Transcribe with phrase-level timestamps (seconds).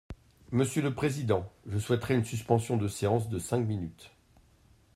[0.51, 4.09] Monsieur le président, je souhaiterais une suspension de séance de cinq minutes.